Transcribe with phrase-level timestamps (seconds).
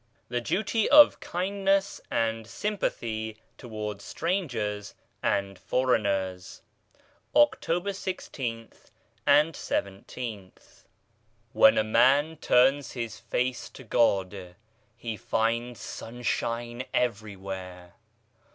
[0.29, 6.63] THE DUTY OF KINDNESS AND SYMPATHY TOWARDS STRANGERS AND FOREIGNERS
[7.35, 8.89] October i6th
[9.27, 10.85] and ijth.
[11.67, 14.55] EN a man turns his face to God
[14.97, 17.93] he finds sun shine everywhere.